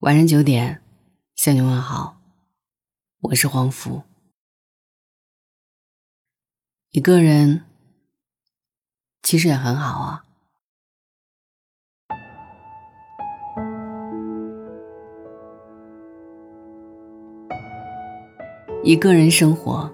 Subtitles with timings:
[0.00, 0.82] 晚上九点，
[1.34, 2.18] 向你问好，
[3.22, 4.02] 我是黄福。
[6.90, 7.64] 一个人
[9.22, 10.24] 其实也很好啊。
[18.84, 19.90] 一个人生活，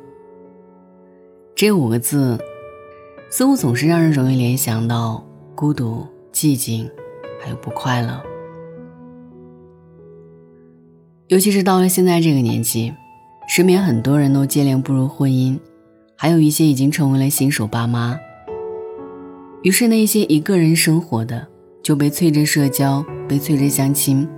[1.55, 2.37] 这五个字，
[3.31, 5.25] 似乎总是让人容易联想到
[5.55, 6.91] 孤独、寂静，
[7.41, 8.32] 还有不快乐。
[11.29, 12.93] 尤其是到了现在这个年纪，
[13.49, 15.59] 身边很多人都接连步入婚姻。
[16.15, 18.17] 还有一些已经成为了新手爸妈，
[19.63, 21.49] 于是那些一个人生活的
[21.83, 24.29] 就被催着社交，被催着相亲，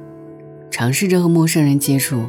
[0.71, 2.25] 尝试着和陌生人接触。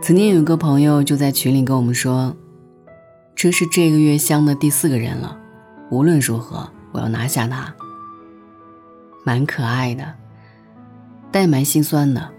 [0.00, 2.36] 曾经有个朋友就在群里跟我们说
[3.34, 5.36] ：“这是这个月相的第四个人了，
[5.90, 7.74] 无论如何我要拿下他。”
[9.26, 10.14] 蛮可爱的，
[11.32, 12.30] 但也蛮心酸的。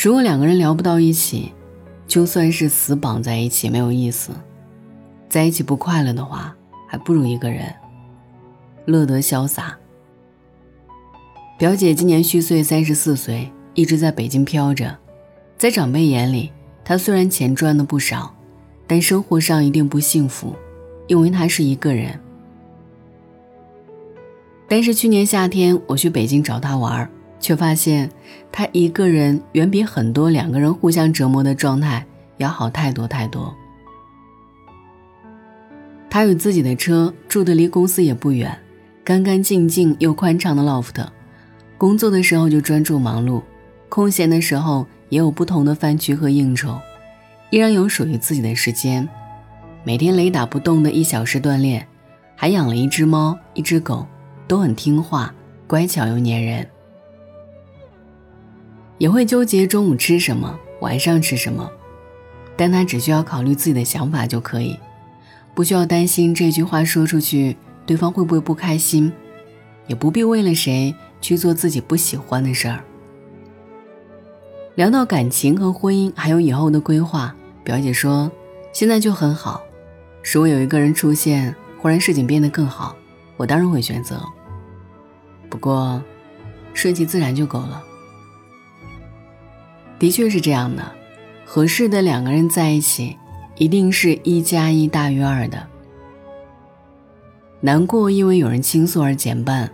[0.00, 1.52] 如果两个人聊不到一起，
[2.06, 4.30] 就算是死绑在一起没有意思，
[5.28, 6.54] 在一起不快乐的话，
[6.86, 7.74] 还不如一个人
[8.84, 9.76] 乐得潇洒。
[11.58, 14.96] 表姐今年虚岁三十四岁，一直在北京飘着，
[15.56, 16.52] 在长辈眼里，
[16.84, 18.32] 她虽然钱赚的不少，
[18.86, 20.54] 但生活上一定不幸福，
[21.08, 22.20] 因为她是一个人。
[24.68, 28.10] 但是去年夏天我去北京找她玩儿却发现，
[28.50, 32.04] 他一个人远比很多两个人互相折磨的状态
[32.38, 33.54] 要好太多太多。
[36.10, 38.58] 他有自己的车，住的离公司也不远，
[39.04, 41.06] 干干净净又宽敞的 loft。
[41.76, 43.42] 工作的时候就专注忙碌，
[43.88, 46.76] 空闲的时候也有不同的饭局和应酬，
[47.50, 49.08] 依然有属于自己的时间。
[49.84, 51.86] 每天雷打不动的一小时锻炼，
[52.34, 54.06] 还养了一只猫，一只狗，
[54.48, 55.32] 都很听话，
[55.66, 56.66] 乖巧又粘人。
[58.98, 61.70] 也会纠结中午吃什么，晚上吃什么，
[62.56, 64.78] 但他只需要考虑自己的想法就可以，
[65.54, 67.56] 不需要担心这句话说出去
[67.86, 69.12] 对方会不会不开心，
[69.86, 72.84] 也不必为了谁去做自己不喜欢的事儿。
[74.74, 78.30] 聊到感情和婚姻，还有以后的规划，表姐说
[78.72, 79.60] 现在就很好，
[80.32, 82.96] 如果有一个人出现，忽然事情变得更好，
[83.36, 84.20] 我当然会选择。
[85.48, 86.02] 不过，
[86.74, 87.82] 顺其自然就够了。
[89.98, 90.92] 的确是这样的，
[91.44, 93.16] 合适的两个人在一起，
[93.56, 95.66] 一定是一加一大于二的。
[97.60, 99.68] 难过因为有人倾诉而减半，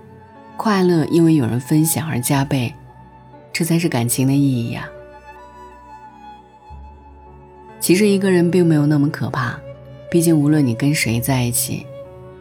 [0.57, 2.73] 快乐因为有人分享而加倍，
[3.53, 4.89] 这才是感情的意义呀。
[7.79, 9.59] 其实一个人并没有那么可怕，
[10.11, 11.87] 毕竟无论你跟谁在一起，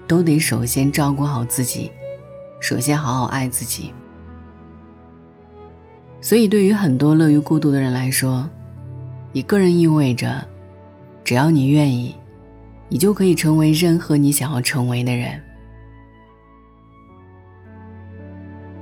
[0.08, 1.92] 都得首先照顾好自己，
[2.62, 3.94] 首先好好爱自己。
[6.24, 8.50] 所以，对于很多乐于孤独的人来说，
[9.34, 10.42] 一个人意味着，
[11.22, 12.16] 只要你愿意，
[12.88, 15.38] 你就可以成为任何你想要成为的人。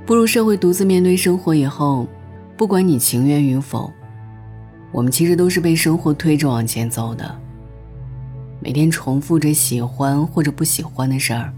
[0.06, 2.06] 步入社会，独自面对生活以后，
[2.56, 3.92] 不管你情愿与否，
[4.92, 7.36] 我们其实都是被生活推着往前走的。
[8.60, 11.52] 每天重复着喜欢或者不喜欢的事儿，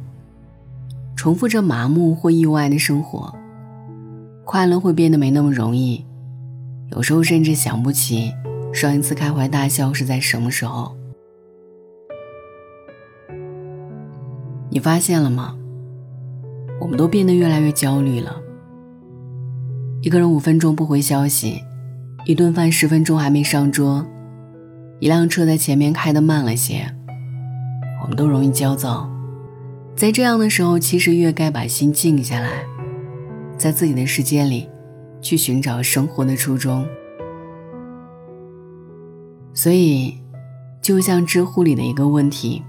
[1.15, 3.31] 重复着麻木或意外的生活。
[4.45, 6.05] 快乐会变得没那么容易，
[6.91, 8.33] 有时候甚至想不起
[8.73, 10.95] 上一次开怀大笑是在什么时候。
[14.71, 15.57] 你发现了吗？
[16.81, 18.37] 我们都变得越来越焦虑了。
[20.03, 21.63] 一个人五分钟不回消息，
[22.27, 24.05] 一顿饭十分钟还没上桌，
[25.01, 26.85] 一辆车在前面开得慢了些，
[28.03, 29.09] 我们都容易焦躁。
[29.97, 32.65] 在这样的时候，其实越该把心静下来。
[33.65, 34.69] 在自己的世界里，
[35.23, 36.87] 去寻找生活的初衷。
[39.55, 40.21] 所以，
[40.83, 42.63] 就像知乎里的一个问题：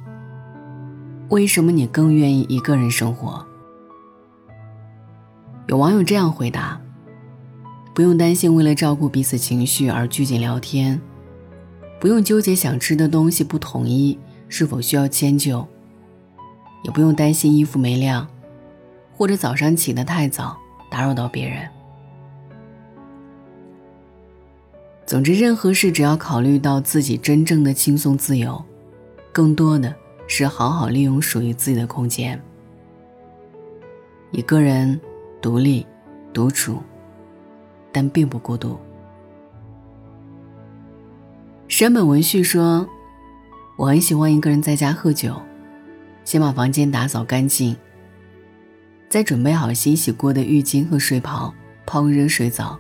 [1.28, 3.46] 为什么你更愿意一个人生活？
[5.68, 6.80] 有网友这样回答：
[7.94, 11.02] 不用担心为了照顾彼此情绪而拘谨聊天，
[12.00, 14.18] 不用纠结想吃的东西不统一
[14.48, 15.68] 是否需要迁就，
[16.86, 18.26] 也不用担心衣服没晾，
[19.12, 20.58] 或者早上起得太早。
[20.90, 21.67] 打扰到别人。
[25.05, 28.64] 总之，任何事只要考虑到自己真正的轻松自由，
[29.32, 29.93] 更多的
[30.28, 32.41] 是好好利用属于自己的空间。
[34.32, 34.99] 一个人
[35.40, 35.85] 独立、
[36.34, 36.82] 独处，
[37.91, 38.78] 但并不孤独。
[41.67, 42.88] 山本文绪说
[43.78, 45.40] ：“我很喜欢一个人在家喝酒，
[46.23, 47.78] 先把房间打扫干净。”
[49.09, 51.53] 再准备好洗洗过的浴巾和睡袍，
[51.85, 52.78] 泡热水澡，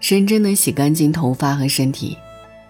[0.00, 2.16] 认真的洗干净头发和身体，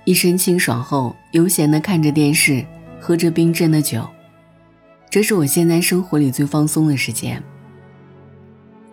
[0.05, 2.65] 一身清爽后，悠闲的看着电视，
[3.01, 4.07] 喝着冰镇的酒。
[5.11, 7.43] 这是我现在生活里最放松的时间。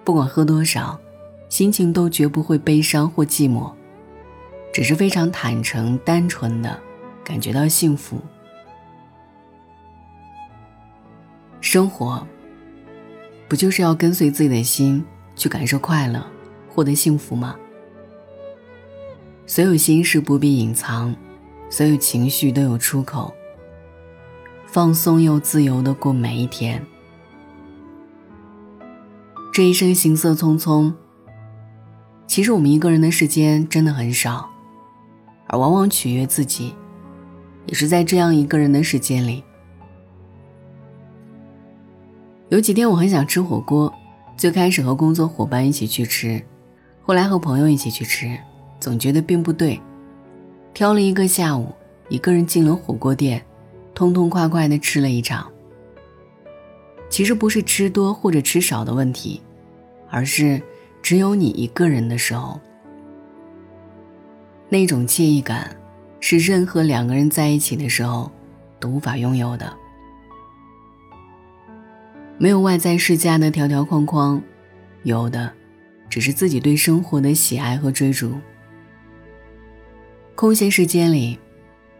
[0.03, 0.97] 不管喝多少，
[1.49, 3.73] 心情都绝不会悲伤或寂寞，
[4.71, 6.79] 只是非常坦诚、单纯的
[7.23, 8.21] 感觉到幸福。
[11.59, 12.25] 生活，
[13.47, 15.03] 不就是要跟随自己的心
[15.35, 16.25] 去感受快乐，
[16.67, 17.55] 获得幸福吗？
[19.45, 21.15] 所有心事不必隐藏，
[21.69, 23.33] 所有情绪都有出口，
[24.65, 26.83] 放松又自由的过每一天。
[29.53, 30.91] 这一生行色匆匆，
[32.27, 34.49] 其实我们一个人的时间真的很少，
[35.47, 36.73] 而往往取悦自己，
[37.67, 39.43] 也是在这样一个人的时间里。
[42.49, 43.91] 有几天我很想吃火锅，
[44.37, 46.39] 最开始和工作伙伴一起去吃，
[47.01, 48.37] 后来和朋友一起去吃，
[48.79, 49.81] 总觉得并不对。
[50.71, 51.73] 挑了一个下午，
[52.07, 53.43] 一个人进了火锅店，
[53.95, 55.51] 痛痛快快的吃了一场。
[57.09, 59.41] 其实不是吃多或者吃少的问题，
[60.11, 60.61] 而是
[61.01, 62.59] 只有你一个人的时候，
[64.69, 65.75] 那种惬意感，
[66.19, 68.31] 是任何两个人在一起的时候
[68.79, 69.73] 都无法拥有的。
[72.37, 74.41] 没有外在世家的条条框框，
[75.03, 75.51] 有的
[76.09, 78.37] 只是自己对生活的喜爱和追逐。
[80.35, 81.39] 空闲时间里，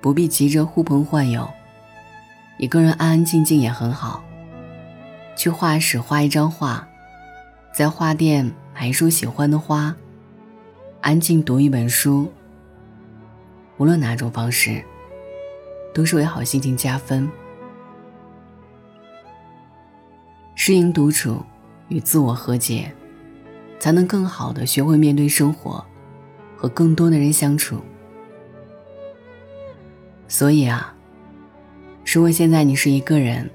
[0.01, 1.49] 不必急着呼朋唤友，
[2.57, 4.23] 一个人安安静静也很好。
[5.37, 6.85] 去画室画一张画，
[7.73, 9.95] 在花店买一束喜欢的花，
[10.99, 12.29] 安静读一本书。
[13.77, 14.83] 无论哪种方式，
[15.93, 17.29] 都是为好心情加分。
[20.67, 21.45] 适应独处，
[21.89, 22.91] 与自我和解，
[23.77, 25.85] 才能更好的学会面对生活，
[26.57, 27.79] 和更多的人相处。
[30.27, 30.91] 所以啊，
[32.11, 33.47] 如果现在你是一个人，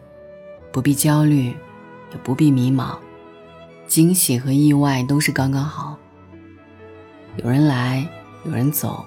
[0.70, 1.46] 不必焦虑，
[2.12, 2.96] 也不必迷茫，
[3.88, 5.98] 惊喜和意外都是刚刚好。
[7.38, 8.06] 有人来，
[8.44, 9.04] 有人走，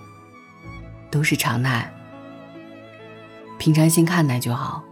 [1.10, 1.90] 都是常态，
[3.58, 4.84] 平常心看待就好。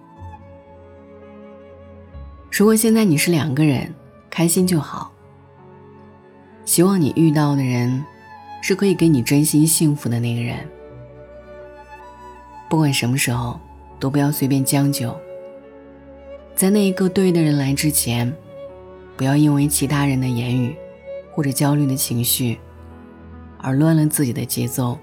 [2.52, 3.92] 如果现在你是两个人，
[4.30, 5.12] 开心就好。
[6.66, 8.04] 希望你遇到的人，
[8.62, 10.58] 是可以给你真心幸福的那个人。
[12.70, 13.58] 不管什么时候，
[14.00, 15.18] 都不要随便将就。
[16.54, 18.32] 在那一个对的人来之前，
[19.16, 20.76] 不要因为其他人的言语，
[21.32, 22.60] 或者焦虑的情绪，
[23.60, 25.00] 而乱了自己的节奏。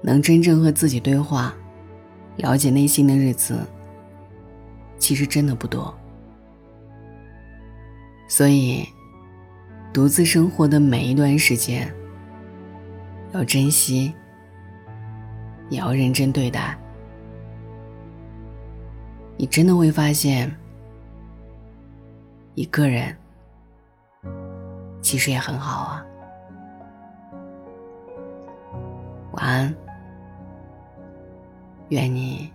[0.00, 1.52] 能真正和自己对话，
[2.36, 3.58] 了解内心的日子。
[5.00, 5.92] 其实真的不多，
[8.28, 8.86] 所以
[9.92, 11.92] 独自生活的每一段时间，
[13.32, 14.14] 要珍惜，
[15.70, 16.78] 也要认真对待。
[19.36, 20.54] 你真的会发现，
[22.54, 23.16] 一个人
[25.00, 26.06] 其实也很好啊。
[29.32, 29.74] 晚安，
[31.88, 32.52] 愿你。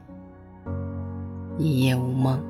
[1.59, 2.41] 一夜无梦。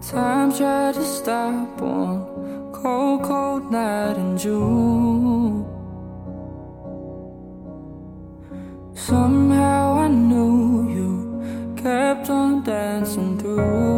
[0.00, 5.66] Time tried to stop one cold, cold night in June.
[8.94, 13.91] Somehow I knew you kept on dancing through.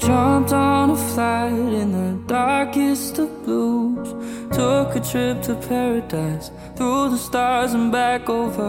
[0.00, 4.08] Jumped on a flight in the darkest of blues.
[4.56, 8.62] Took a trip to paradise, through the stars and back over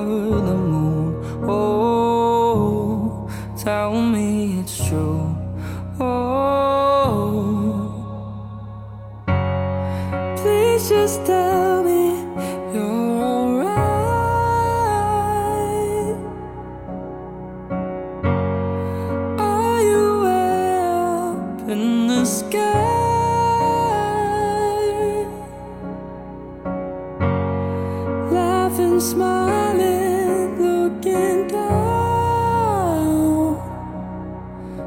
[0.48, 1.16] the moon.
[1.50, 5.36] Oh, tell me it's true.
[6.00, 6.08] Oh,
[10.38, 11.91] please just tell me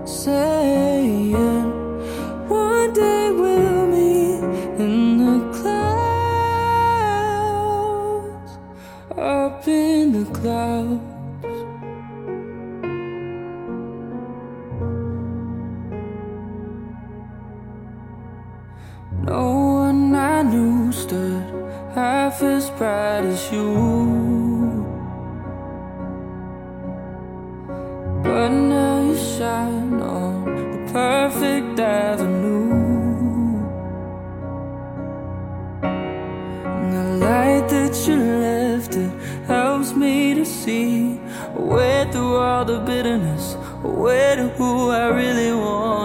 [0.07, 1.33] saying
[2.49, 4.45] one day we'll meet
[4.79, 5.73] in the clouds,
[9.17, 11.01] up in the clouds.
[19.23, 19.43] No
[19.87, 21.43] one I knew stood
[21.95, 24.85] half as bright as you,
[28.23, 29.84] but now you shine
[30.95, 32.71] perfect avenue.
[35.83, 39.11] And the light that you left, it
[39.49, 41.21] helps me to see.
[41.57, 46.04] Away through all the bitterness, away to who I really want.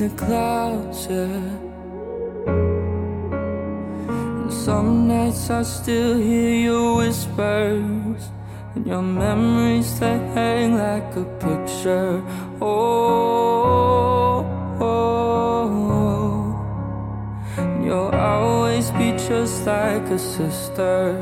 [0.00, 1.26] The clouds, yeah.
[4.40, 8.30] And some nights I still hear your whispers
[8.74, 12.22] and your memories they hang like a picture.
[12.62, 14.40] Oh,
[14.80, 17.64] oh, oh.
[17.84, 21.18] You'll always be just like a sister.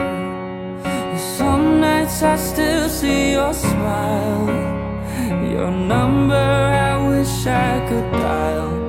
[0.84, 4.77] And some nights I still see your smile.
[5.50, 8.87] Your number, I wish I could dial.